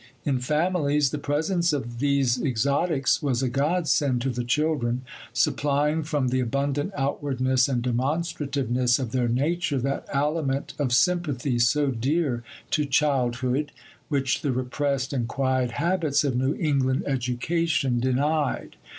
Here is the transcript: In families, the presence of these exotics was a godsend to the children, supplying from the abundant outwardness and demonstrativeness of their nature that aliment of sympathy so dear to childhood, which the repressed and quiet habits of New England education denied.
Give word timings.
In 0.25 0.39
families, 0.39 1.11
the 1.11 1.19
presence 1.19 1.71
of 1.73 1.99
these 1.99 2.41
exotics 2.41 3.21
was 3.21 3.43
a 3.43 3.47
godsend 3.49 4.23
to 4.23 4.31
the 4.31 4.43
children, 4.43 5.03
supplying 5.31 6.01
from 6.01 6.29
the 6.29 6.39
abundant 6.39 6.91
outwardness 6.97 7.67
and 7.69 7.83
demonstrativeness 7.83 8.97
of 8.97 9.11
their 9.11 9.27
nature 9.27 9.77
that 9.77 10.07
aliment 10.11 10.73
of 10.79 10.91
sympathy 10.91 11.59
so 11.59 11.91
dear 11.91 12.41
to 12.71 12.85
childhood, 12.85 13.71
which 14.09 14.41
the 14.41 14.51
repressed 14.51 15.13
and 15.13 15.27
quiet 15.27 15.69
habits 15.73 16.23
of 16.23 16.35
New 16.35 16.55
England 16.55 17.03
education 17.05 17.99
denied. 17.99 18.77